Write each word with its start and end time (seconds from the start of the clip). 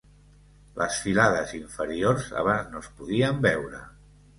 Les 0.79 0.97
filades 1.03 1.55
inferiors 1.59 2.29
abans 2.43 2.77
no 2.77 2.87
es 2.87 2.93
podien 3.01 3.51
veure. 3.51 3.89